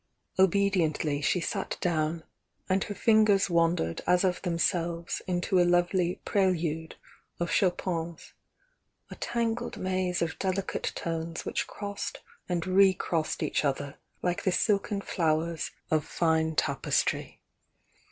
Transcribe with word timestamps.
Obediently 0.39 1.21
she 1.21 1.39
sat 1.39 1.77
down, 1.79 2.23
and 2.67 2.85
her 2.85 2.95
fingers 2.95 3.51
wandered 3.51 4.01
as 4.07 4.23
of 4.23 4.41
themselves 4.41 5.21
into 5.27 5.59
a 5.59 5.63
lovply 5.63 6.19
"prelude" 6.25 6.95
of 7.39 7.51
Chopin's— 7.51 8.33
a 9.11 9.15
tangled 9.15 9.77
maze 9.77 10.23
of 10.23 10.39
delicate 10.39 10.91
tones 10.95 11.45
which 11.45 11.67
crossed 11.67 12.17
and 12.49 12.65
recrossed 12.65 13.43
each 13.43 13.63
other 13.63 13.99
like 14.23 14.41
the 14.41 14.51
silken 14.51 15.01
flowers 15.01 15.69
of 15.91 16.03
fine 16.03 16.55
tapestry. 16.55 17.39